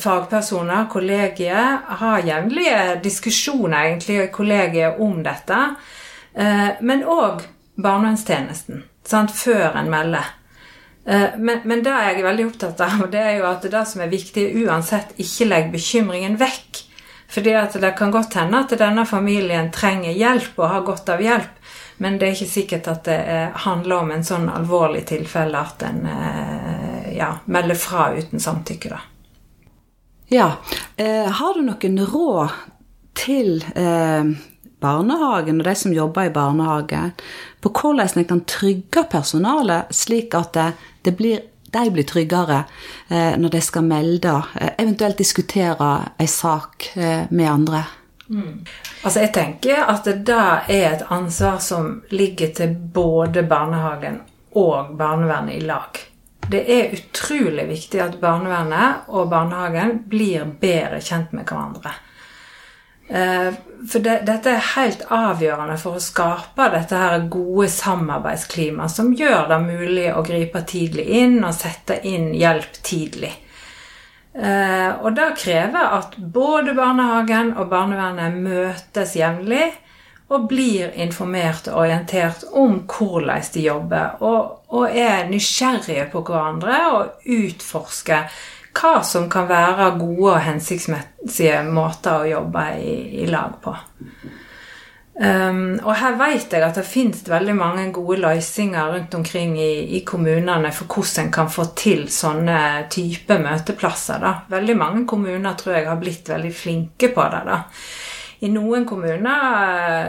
fagpersoner, 0.00 0.86
kollegiet. 0.90 1.88
Ha 2.02 2.12
jevnlige 2.22 3.00
diskusjoner 3.02 3.88
egentlig 3.88 4.20
i 4.22 4.30
kollegiet 4.32 5.00
om 5.02 5.18
dette. 5.24 5.58
Eh, 6.34 6.70
men 6.80 7.02
òg 7.04 7.42
barnevernstjenesten, 7.82 8.84
før 9.34 9.76
en 9.80 9.90
melder. 9.90 10.30
Eh, 11.06 11.34
men, 11.38 11.64
men, 11.64 11.82
det 11.82 11.90
jeg 11.90 12.20
er 12.20 12.28
veldig 12.28 12.46
opptatt 12.52 12.80
av, 12.86 13.02
og 13.04 13.12
det 13.12 13.20
er 13.20 13.36
jo 13.40 13.50
at 13.50 13.66
det 13.66 13.84
som 13.90 14.04
er 14.04 14.12
viktig 14.12 14.46
uansett, 14.62 15.16
ikke 15.18 15.50
legg 15.50 15.70
bekymringen 15.74 16.38
vekk. 16.40 16.84
Fordi 17.32 17.54
at 17.56 17.74
det 17.80 17.94
kan 17.96 18.12
godt 18.12 18.36
hende 18.36 18.60
at 18.60 18.74
denne 18.76 19.06
familien 19.08 19.70
trenger 19.72 20.12
hjelp 20.12 20.58
og 20.60 20.68
har 20.68 20.84
godt 20.86 21.14
av 21.14 21.22
hjelp. 21.24 21.61
Men 22.02 22.18
det 22.18 22.26
er 22.26 22.34
ikke 22.34 22.50
sikkert 22.50 22.88
at 22.90 23.04
det 23.06 23.18
handler 23.62 24.02
om 24.02 24.08
en 24.10 24.24
sånn 24.26 24.48
alvorlig 24.50 25.04
tilfelle 25.06 25.60
at 25.60 25.84
en 25.86 26.00
eh, 26.10 27.12
ja, 27.14 27.28
melder 27.46 27.78
fra 27.78 28.08
uten 28.16 28.42
samtykke, 28.42 28.90
da. 28.90 28.98
Ja. 30.32 30.48
Eh, 30.96 31.28
har 31.30 31.54
du 31.54 31.62
noen 31.62 32.00
råd 32.10 32.56
til 33.14 33.62
eh, 33.78 34.32
barnehagen 34.82 35.62
og 35.62 35.70
de 35.70 35.76
som 35.78 35.94
jobber 35.94 36.26
i 36.26 36.34
barnehagen, 36.34 37.14
på 37.62 37.70
hvordan 37.70 38.18
en 38.18 38.30
kan 38.34 38.44
trygge 38.50 39.06
personalet 39.12 39.94
slik 39.94 40.34
at 40.34 40.56
det, 40.58 40.68
det 41.06 41.16
blir, 41.22 41.46
de 41.70 41.86
blir 41.94 42.08
tryggere 42.08 42.64
eh, 43.12 43.38
når 43.38 43.58
de 43.60 43.62
skal 43.62 43.86
melde, 43.86 44.40
eh, 44.58 44.74
eventuelt 44.82 45.22
diskutere 45.22 45.94
en 46.18 46.34
sak 46.40 46.96
med 47.30 47.46
andre? 47.46 47.86
Mm. 48.28 48.64
Altså 49.02 49.20
Jeg 49.20 49.32
tenker 49.34 49.82
at 49.88 50.04
det 50.06 50.22
da 50.28 50.62
er 50.68 50.86
et 50.92 51.04
ansvar 51.10 51.58
som 51.58 52.02
ligger 52.10 52.54
til 52.56 52.76
både 52.94 53.42
barnehagen 53.42 54.20
og 54.52 54.94
barnevernet 54.98 55.58
i 55.58 55.66
lag. 55.66 56.00
Det 56.50 56.62
er 56.74 56.94
utrolig 56.96 57.68
viktig 57.68 58.00
at 58.02 58.16
barnevernet 58.20 59.08
og 59.08 59.30
barnehagen 59.30 60.02
blir 60.10 60.48
bedre 60.60 61.00
kjent 61.00 61.32
med 61.32 61.46
hverandre. 61.48 61.94
Eh, 63.08 63.52
for 63.90 63.98
det, 63.98 64.22
dette 64.26 64.50
er 64.50 64.68
helt 64.76 65.02
avgjørende 65.12 65.76
for 65.80 65.98
å 65.98 66.02
skape 66.02 66.68
dette 66.72 66.98
her 66.98 67.26
gode 67.32 67.68
samarbeidsklimaet 67.72 68.94
som 68.94 69.10
gjør 69.18 69.48
det 69.50 69.58
mulig 69.64 70.06
å 70.14 70.22
gripe 70.26 70.62
tidlig 70.68 71.08
inn 71.20 71.40
og 71.42 71.54
sette 71.56 71.98
inn 72.08 72.30
hjelp 72.38 72.78
tidlig. 72.86 73.32
Eh, 74.32 74.90
og 75.04 75.12
det 75.16 75.34
krever 75.36 75.96
at 75.98 76.16
både 76.16 76.72
barnehagen 76.76 77.52
og 77.60 77.68
barnevernet 77.68 78.38
møtes 78.40 79.16
jevnlig 79.18 79.66
og 80.32 80.46
blir 80.48 80.94
informert 81.04 81.68
og 81.68 81.82
orientert 81.82 82.46
om 82.56 82.78
hvordan 82.88 83.44
de 83.52 83.66
jobber, 83.66 84.22
og, 84.24 84.62
og, 84.72 84.88
er 84.88 85.28
nysgjerrige 85.28 86.08
på 86.12 86.22
hverandre 86.24 86.78
og 86.94 87.28
utforsker 87.28 88.30
hva 88.72 88.94
som 89.04 89.28
kan 89.28 89.50
være 89.50 89.90
gode 90.00 90.30
og 90.32 90.44
hensiktsmessige 90.46 91.60
måter 91.68 92.22
å 92.22 92.30
jobbe 92.30 92.64
i, 92.80 92.94
i 93.20 93.26
lag 93.28 93.58
på. 93.60 93.74
Um, 95.22 95.76
og 95.84 95.92
her 96.00 96.16
vet 96.18 96.50
jeg 96.50 96.64
at 96.66 96.78
det 96.80 96.82
finnes 96.88 97.20
veldig 97.30 97.54
mange 97.54 97.84
gode 97.94 98.16
løsninger 98.24 98.94
rundt 98.94 99.12
omkring 99.14 99.52
i, 99.60 99.94
i 99.94 100.00
kommunene 100.02 100.72
for 100.74 100.90
hvordan 100.90 101.28
en 101.28 101.34
kan 101.36 101.50
få 101.52 101.68
til 101.78 102.08
sånne 102.10 102.88
type 102.90 103.36
møteplasser. 103.38 104.18
Da. 104.18 104.32
Veldig 104.50 104.76
mange 104.80 105.04
kommuner 105.06 105.54
tror 105.58 105.76
jeg 105.76 105.86
har 105.86 106.00
blitt 106.00 106.32
veldig 106.32 106.50
flinke 106.56 107.12
på 107.14 107.28
det. 107.36 107.44
da. 107.46 107.60
I 108.42 108.50
noen 108.50 108.82
kommuner 108.88 109.44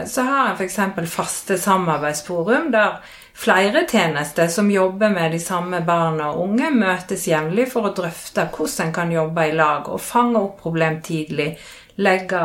så 0.10 0.24
har 0.26 0.48
en 0.48 0.58
f.eks. 0.58 0.80
faste 1.12 1.60
samarbeidsforum 1.62 2.72
der 2.74 2.98
flere 3.38 3.84
tjenester 3.86 4.50
som 4.50 4.70
jobber 4.70 5.14
med 5.14 5.30
de 5.36 5.38
samme 5.38 5.78
barna 5.86 6.32
og 6.32 6.48
unge, 6.48 6.72
møtes 6.74 7.28
jevnlig 7.30 7.68
for 7.70 7.86
å 7.86 7.94
drøfte 7.94 8.48
hvordan 8.50 8.88
en 8.88 8.98
kan 8.98 9.14
jobbe 9.14 9.46
i 9.46 9.54
lag 9.54 9.86
og 9.86 10.02
fange 10.02 10.42
opp 10.42 10.58
problem 10.66 10.98
tidlig 11.06 11.52
legge 11.96 12.42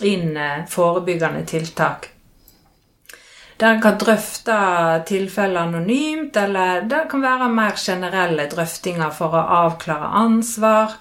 inn 0.00 0.36
eh, 0.36 0.64
forebyggende 0.68 1.44
tiltak. 1.46 2.08
Der 3.56 3.74
en 3.74 3.80
kan 3.80 3.96
drøfte 3.98 4.56
tilfeller 5.08 5.60
anonymt, 5.64 6.36
eller 6.36 6.82
det 6.84 7.06
kan 7.10 7.22
være 7.24 7.48
mer 7.48 7.78
generelle 7.80 8.44
drøftinger 8.52 9.14
for 9.16 9.32
å 9.32 9.46
avklare 9.64 10.10
ansvar. 10.20 10.98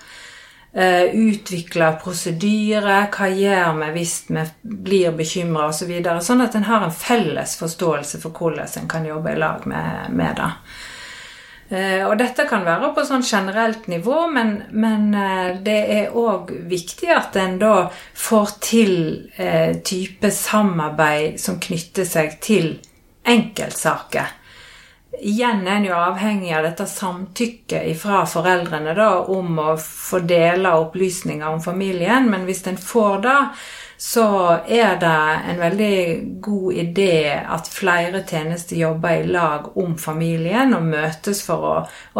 Utvikle 0.75 1.89
prosedyrer, 2.00 3.10
hva 3.12 3.27
gjør 3.32 3.77
vi 3.82 3.92
hvis 3.96 4.15
vi 4.27 4.44
blir 4.88 5.12
bekymra 5.15 5.70
osv. 5.70 5.84
Så 5.84 5.88
videre, 5.88 6.24
sånn 6.24 6.44
at 6.44 6.56
en 6.56 6.68
har 6.68 6.84
en 6.84 6.96
felles 6.96 7.56
forståelse 7.60 8.20
for 8.24 8.36
hvordan 8.36 8.72
en 8.82 8.89
kan 8.92 9.08
jobbe 9.08 9.36
i 9.36 9.39
lag 9.39 9.68
med, 9.72 10.12
med 10.15 10.39
det. 10.39 10.50
Eh, 11.69 12.03
og 12.05 12.13
dette 12.19 12.45
kan 12.45 12.62
være 12.65 12.91
på 12.93 13.03
sånn 13.07 13.25
generelt 13.25 13.88
nivå, 13.89 14.27
men, 14.29 14.51
men 14.69 15.07
eh, 15.17 15.55
det 15.65 15.79
er 15.95 16.17
òg 16.17 16.51
viktig 16.69 17.10
at 17.10 17.38
en 17.41 17.57
da 17.62 17.75
får 18.13 18.51
til 18.62 18.95
eh, 19.41 19.81
type 19.81 20.29
samarbeid 20.29 21.39
som 21.41 21.57
knytter 21.62 22.05
seg 22.05 22.38
til 22.45 22.75
enkeltsaker. 23.25 24.36
Igjen 25.25 25.63
er 25.65 25.79
en 25.79 25.88
jo 25.88 25.95
avhengig 25.98 26.51
av 26.53 26.67
dette 26.67 26.86
samtykket 26.91 27.88
fra 27.98 28.25
foreldrene 28.29 28.93
da, 28.93 29.10
om 29.31 29.57
å 29.63 29.74
få 29.81 30.22
dele 30.27 30.75
opplysninger 30.84 31.48
om 31.50 31.63
familien, 31.63 32.29
men 32.29 32.45
hvis 32.45 32.65
en 32.69 32.77
får 32.77 33.24
det, 33.25 33.39
så 34.05 34.59
er 34.67 35.00
det 35.01 35.21
en 35.50 35.59
veldig 35.59 36.24
god 36.41 36.74
idé 36.74 37.39
at 37.41 37.69
flere 37.74 38.19
tjenester 38.21 38.77
jobber 38.77 39.24
i 39.24 39.24
lag 39.33 39.71
om 39.81 39.95
familien 39.97 40.75
og 40.77 40.85
møtes 40.91 41.41
for 41.47 41.65
å 41.65 41.71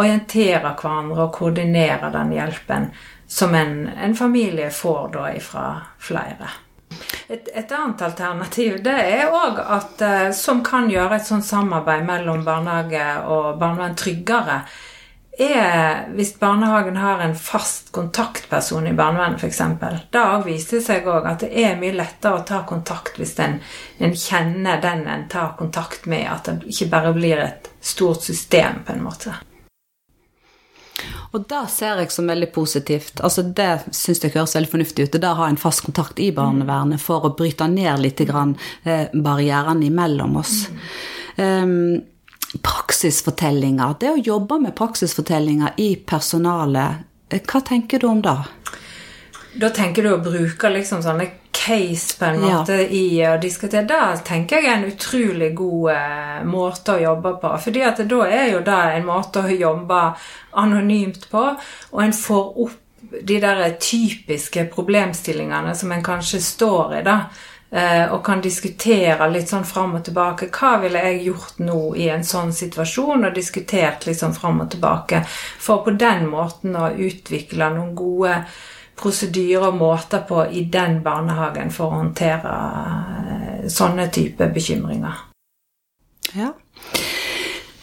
orientere 0.02 0.72
hverandre 0.72 1.28
og 1.28 1.36
koordinere 1.36 2.10
den 2.16 2.34
hjelpen 2.34 2.88
som 3.30 3.54
en, 3.54 3.76
en 4.02 4.18
familie 4.18 4.72
får 4.74 5.14
da 5.14 5.28
ifra 5.38 5.68
flere. 6.02 6.50
Et, 7.28 7.54
et, 7.54 7.70
annet 7.70 8.02
alternativ 8.02 8.82
det 8.82 8.98
er 9.06 9.30
òg 9.30 9.62
at 9.62 10.02
eh, 10.10 10.28
som 10.34 10.66
kan 10.66 10.90
gjøre 10.90 11.20
et 11.20 11.30
sånt 11.30 11.46
samarbeid 11.46 12.02
mellom 12.10 12.42
barnehage 12.50 13.08
og 13.30 13.62
barnevern 13.62 13.94
tryggere, 14.02 14.64
er 15.40 16.06
hvis 16.16 16.36
barnehagen 16.40 16.98
har 16.98 17.20
en 17.24 17.36
fast 17.36 17.92
kontaktperson 17.96 18.88
i 18.88 18.94
barnevernet 18.96 19.44
f.eks. 19.44 19.62
Da 20.14 20.26
viser 20.46 20.80
det 20.80 20.86
seg 20.86 21.10
òg 21.12 21.28
at 21.30 21.44
det 21.46 21.52
er 21.66 21.80
mye 21.80 21.96
lettere 21.96 22.40
å 22.40 22.46
ta 22.48 22.62
kontakt 22.68 23.20
hvis 23.20 23.36
en, 23.44 23.60
en, 24.00 24.16
kjenner 24.16 24.80
den 24.84 25.04
en 25.12 25.28
tar 25.32 25.56
kontakt 25.60 26.08
med. 26.10 26.28
At 26.32 26.48
det 26.48 26.72
ikke 26.72 26.92
bare 26.94 27.12
blir 27.18 27.44
et 27.44 27.70
stort 27.82 28.24
system, 28.24 28.84
på 28.86 28.96
en 28.96 29.04
måte. 29.06 29.36
Og 31.36 31.44
det 31.50 31.66
ser 31.74 32.00
jeg 32.00 32.14
som 32.16 32.30
veldig 32.32 32.48
positivt. 32.56 33.20
Altså 33.20 33.44
Det 33.44 33.92
syns 33.92 34.24
jeg 34.24 34.34
høres 34.38 34.56
veldig 34.56 34.72
fornuftig 34.72 35.08
ut. 35.08 35.18
Det 35.20 35.30
å 35.30 35.40
ha 35.42 35.50
en 35.52 35.60
fast 35.60 35.84
kontakt 35.84 36.22
i 36.24 36.32
barnevernet 36.36 37.02
for 37.04 37.28
å 37.28 37.36
bryte 37.36 37.68
ned 37.68 38.00
litt 38.00 38.24
grann, 38.24 38.56
eh, 38.84 39.12
barrierene 39.12 39.90
imellom 39.90 40.38
oss. 40.40 40.70
Mm. 40.70 40.80
Um, 41.36 42.15
praksisfortellinger. 42.64 43.96
Det 44.00 44.10
å 44.10 44.22
jobbe 44.26 44.60
med 44.60 44.76
praksisfortellinger 44.76 45.74
i 45.78 45.96
personalet, 45.96 47.06
eh, 47.30 47.42
hva 47.42 47.62
tenker 47.62 48.00
du 48.00 48.08
om 48.08 48.22
det? 48.22 48.38
da 49.56 49.70
tenker 49.70 50.04
du 50.04 50.10
å 50.12 50.24
bruke 50.24 50.70
liksom 50.70 51.04
sånne 51.04 51.30
case 51.56 52.18
på 52.20 52.26
en 52.26 52.42
Ja. 52.44 52.60
måte 52.60 52.74
i 52.92 53.22
å 53.24 53.42
diskutere. 53.42 53.88
Da 53.88 54.18
tenker 54.18 54.56
jeg 54.62 54.66
er 54.66 54.74
en 54.76 54.92
utrolig 54.92 55.56
god 55.56 55.92
eh, 55.92 56.44
måte 56.44 56.92
å 56.96 57.02
jobbe 57.02 57.40
på. 57.42 57.58
fordi 57.64 57.82
at 57.82 57.98
da 58.08 58.22
er 58.26 58.52
jo 58.52 58.60
det 58.60 58.96
en 58.96 59.06
måte 59.06 59.44
å 59.44 59.60
jobbe 59.60 60.16
anonymt 60.54 61.30
på, 61.32 61.58
og 61.92 62.04
en 62.04 62.12
får 62.12 62.58
opp 62.66 62.72
de 63.24 63.40
der 63.40 63.70
typiske 63.80 64.70
problemstillingene 64.74 65.76
som 65.76 65.92
en 65.92 66.04
kanskje 66.04 66.42
står 66.42 67.00
i, 67.00 67.04
da. 67.04 67.30
Eh, 67.76 68.06
Og 68.14 68.24
kan 68.26 68.42
diskutere 68.42 69.30
litt 69.32 69.52
sånn 69.52 69.68
fram 69.68 69.98
og 70.00 70.06
tilbake. 70.08 70.50
Hva 70.54 70.78
ville 70.84 71.02
jeg 71.10 71.26
gjort 71.28 71.60
nå 71.60 71.80
i 72.00 72.08
en 72.14 72.24
sånn 72.24 72.54
situasjon? 72.56 73.28
Og 73.28 73.36
diskutert 73.36 74.08
litt 74.08 74.22
sånn 74.22 74.36
fram 74.38 74.64
og 74.64 74.72
tilbake. 74.72 75.24
For 75.28 75.84
på 75.86 75.96
den 76.00 76.28
måten 76.32 76.76
å 76.80 76.90
utvikle 76.92 77.70
noen 77.76 77.94
gode 77.98 78.40
prosedyrer 78.96 79.70
og 79.70 79.80
måter 79.80 80.24
på 80.28 80.46
i 80.56 80.66
den 80.72 81.02
barnehagen 81.04 81.72
for 81.72 81.92
å 81.92 82.02
håndtere 82.04 82.54
eh, 82.56 83.66
sånne 83.72 84.08
type 84.14 84.48
bekymringer. 84.56 85.26
Ja. 86.36 86.54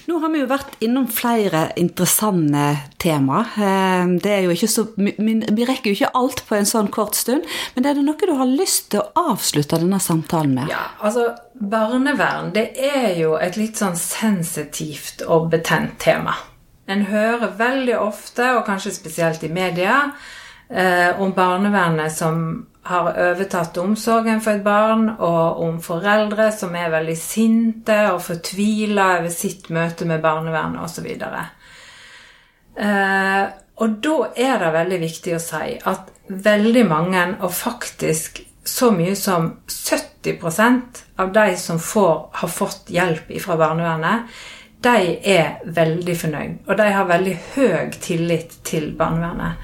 Nå 0.07 0.19
har 0.19 0.33
vi 0.33 0.41
jo 0.41 0.49
vært 0.51 0.73
innom 0.83 1.05
flere 1.07 1.69
interessante 1.79 2.65
tema. 3.03 3.45
Eh, 3.55 4.07
Det 4.23 4.33
er 4.33 4.43
jo 4.47 4.55
ikke 4.55 4.69
så, 4.71 4.87
vi, 4.97 5.65
rekker 5.69 5.91
jo 5.91 5.97
ikke 5.97 6.11
alt 6.19 6.43
på 6.49 6.57
en 6.59 6.67
sånn 6.67 6.91
kort 6.91 7.15
stund, 7.15 7.47
men 7.77 7.87
er 7.87 7.95
det 7.95 8.03
noe 8.07 8.19
du 8.19 8.35
har 8.35 8.51
lyst 8.51 8.91
til 8.91 9.03
å 9.03 9.31
avslutte 9.33 9.79
denne 9.79 10.01
samtalen 10.03 10.55
med? 10.59 10.73
Ja, 10.73 10.89
altså 11.01 11.29
Barnevern 11.55 12.51
det 12.55 12.73
er 12.75 13.15
jo 13.21 13.37
et 13.39 13.57
litt 13.57 13.79
sånn 13.79 13.97
sensitivt 13.97 15.23
og 15.29 15.51
betent 15.53 15.99
tema. 16.03 16.35
En 16.91 17.07
hører 17.07 17.55
veldig 17.59 17.95
ofte, 18.03 18.49
og 18.57 18.67
kanskje 18.67 18.97
spesielt 18.97 19.45
i 19.47 19.49
media, 19.53 20.11
eh, 20.69 21.21
om 21.21 21.33
barnevernet 21.33 22.13
som 22.13 22.67
har 22.83 23.13
overtatt 23.31 23.79
omsorgen 23.79 24.41
for 24.43 24.59
et 24.59 24.65
barn, 24.65 25.09
og 25.23 25.61
om 25.63 25.81
foreldre 25.83 26.49
som 26.55 26.75
er 26.75 26.91
veldig 26.91 27.17
sinte 27.19 27.99
og 28.11 28.23
fortvila 28.25 29.19
over 29.21 29.31
sitt 29.35 29.71
møte 29.71 30.09
med 30.09 30.23
barnevernet 30.25 30.83
osv. 30.83 31.07
Eh, 32.75 33.45
og 33.83 33.99
da 34.05 34.17
er 34.35 34.59
det 34.63 34.73
veldig 34.75 34.99
viktig 35.03 35.37
å 35.37 35.43
si 35.43 35.77
at 35.79 36.11
veldig 36.29 36.87
mange, 36.89 37.27
og 37.41 37.55
faktisk 37.55 38.43
så 38.65 38.91
mye 38.95 39.15
som 39.19 39.49
70% 39.67 41.03
av 41.23 41.33
de 41.35 41.57
som 41.59 41.79
får, 41.83 42.29
har 42.33 42.51
fått 42.51 42.91
hjelp 42.95 43.33
fra 43.43 43.57
barnevernet, 43.59 44.29
de 44.83 45.17
er 45.31 45.61
veldig 45.71 46.15
fornøyd. 46.19 46.55
Og 46.67 46.79
de 46.79 46.87
har 46.91 47.07
veldig 47.07 47.35
høy 47.55 47.91
tillit 48.03 48.57
til 48.67 48.91
barnevernet. 48.99 49.61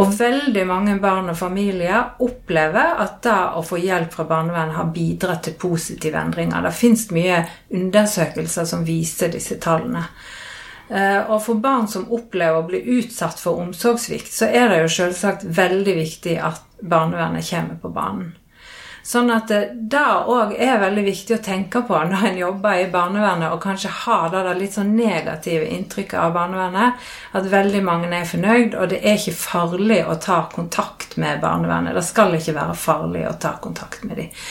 Og 0.00 0.12
veldig 0.16 0.62
mange 0.66 0.94
barn 1.00 1.28
og 1.28 1.36
familier 1.36 2.14
opplever 2.24 3.00
at 3.02 3.18
det 3.26 3.38
å 3.58 3.64
få 3.66 3.80
hjelp 3.82 4.14
fra 4.14 4.24
barnevernet 4.28 4.78
har 4.78 4.92
bidratt 4.94 5.44
til 5.44 5.58
positive 5.60 6.16
endringer. 6.16 6.64
Det 6.64 6.72
fins 6.76 7.10
mye 7.12 7.42
undersøkelser 7.76 8.68
som 8.68 8.86
viser 8.88 9.34
disse 9.34 9.58
tallene. 9.60 10.06
Eh, 10.88 11.20
Og 11.30 11.42
for 11.44 11.60
barn 11.60 11.88
som 11.88 12.08
opplever 12.12 12.62
å 12.62 12.68
bli 12.68 12.80
utsatt 12.98 13.40
for 13.40 13.60
omsorgssvikt, 13.60 14.32
så 14.32 14.48
er 14.48 14.68
det 14.68 14.82
jo 14.82 14.94
selvsagt 14.96 15.44
veldig 15.44 15.94
viktig 15.96 16.38
at 16.40 16.64
barnevernet 16.80 17.50
kommer 17.50 17.76
på 17.82 17.92
banen. 17.92 18.32
Sånn 19.02 19.32
at 19.34 19.50
eh, 19.50 19.70
det 19.74 20.02
òg 20.30 20.54
er 20.54 20.78
veldig 20.82 21.02
viktig 21.08 21.34
å 21.36 21.42
tenke 21.42 21.82
på 21.86 21.98
når 22.08 22.26
en 22.28 22.38
jobber 22.38 22.82
i 22.84 22.90
barnevernet 22.90 23.50
og 23.50 23.62
kanskje 23.64 23.90
har 24.04 24.28
det 24.30 24.44
der 24.46 24.60
litt 24.60 24.76
sånn 24.76 24.94
negative 24.94 25.66
inntrykket 25.74 26.20
av 26.22 26.36
barnevernet. 26.36 27.08
At 27.34 27.48
veldig 27.50 27.82
mange 27.86 28.12
er 28.14 28.28
fornøyd, 28.28 28.76
og 28.78 28.92
det 28.92 29.00
er 29.02 29.18
ikke 29.18 29.34
farlig 29.40 30.02
å 30.06 30.18
ta 30.22 30.44
kontakt 30.52 31.16
med 31.18 31.42
barnevernet. 31.42 31.96
Det 31.98 32.06
skal 32.06 32.38
ikke 32.38 32.54
være 32.60 32.78
farlig 32.78 33.26
å 33.26 33.34
ta 33.42 33.56
kontakt 33.62 34.06
med 34.06 34.22
dem. 34.22 34.46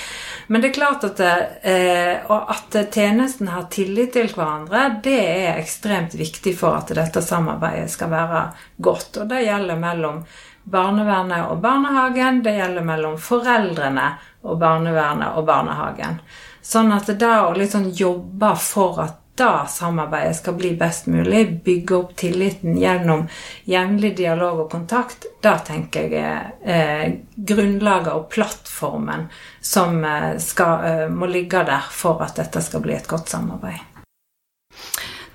Men 0.52 0.60
det 0.60 0.72
er 0.72 0.76
klart 0.76 1.06
at, 1.08 1.20
eh, 1.64 2.28
at 2.28 2.76
tjenesten 2.92 3.48
har 3.54 3.70
tillit 3.72 4.12
til 4.18 4.28
hverandre, 4.36 4.98
det 5.04 5.20
er 5.22 5.60
ekstremt 5.62 6.18
viktig 6.20 6.58
for 6.60 6.76
at 6.76 6.92
dette 6.92 7.24
samarbeidet 7.24 7.88
skal 7.94 8.12
være 8.12 8.42
godt. 8.84 9.22
Og 9.22 9.30
det 9.32 9.46
gjelder 9.46 9.80
mellom 9.80 10.26
barnevernet 10.64 11.48
og 11.48 11.62
barnehagen, 11.64 12.44
det 12.44 12.58
gjelder 12.58 12.84
mellom 12.86 13.16
foreldrene 13.22 14.10
og 14.44 14.60
barnevernet 14.62 15.38
og 15.38 15.48
barnehagen. 15.48 16.22
Sånn 16.62 16.92
at 16.94 17.10
det 17.10 17.34
å 17.42 17.54
liksom 17.58 17.90
jobbe 17.98 18.54
for 18.62 19.02
at 19.02 19.18
da 19.42 19.66
samarbeidet 19.68 20.36
skal 20.36 20.54
bli 20.54 20.74
best 20.78 21.08
mulig, 21.10 21.64
bygge 21.66 21.96
opp 21.96 22.16
tilliten 22.20 22.76
gjennom 22.78 23.24
jevnlig 23.66 24.12
dialog 24.18 24.66
og 24.66 24.72
kontakt, 24.74 25.26
da 25.42 25.56
tenker 25.66 26.12
jeg 26.12 26.20
er 26.20 26.52
eh, 26.62 27.14
grunnlaget 27.36 28.12
og 28.14 28.28
plattformen 28.34 29.30
som 29.62 30.04
eh, 30.06 30.36
skal, 30.44 30.86
eh, 30.86 31.08
må 31.10 31.32
ligge 31.32 31.64
der 31.66 31.88
for 31.90 32.22
at 32.26 32.38
dette 32.42 32.62
skal 32.62 32.84
bli 32.84 32.98
et 32.98 33.10
godt 33.10 33.32
samarbeid. 33.32 33.88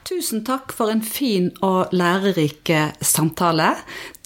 Tusen 0.07 0.45
takk 0.47 0.71
for 0.77 0.93
en 0.93 1.03
fin 1.03 1.49
og 1.67 1.91
lærerik 1.97 2.71
eh, 2.71 2.93
samtale. 3.01 3.73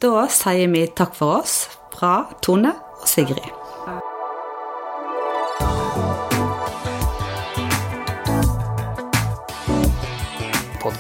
Da 0.02 0.26
sier 0.28 0.68
vi 0.74 0.84
takk 0.92 1.16
for 1.16 1.40
oss 1.40 1.62
fra 1.94 2.26
Tone 2.44 2.74
og 3.00 3.08
Sigrid. 3.08 3.59